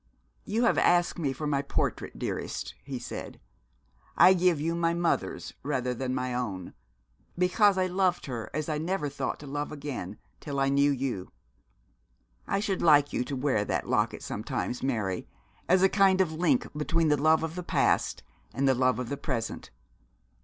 [0.45, 3.39] 'You have asked me for my portrait, dearest,' he said.
[4.17, 6.73] 'I give you my mother's rather than my own,
[7.37, 11.31] because I loved her as I never thought to love again, till I knew you.
[12.47, 15.27] I should like you to wear that locket sometimes, Mary,
[15.69, 18.23] as a kind of link between the love of the past
[18.55, 19.69] and the love of the present.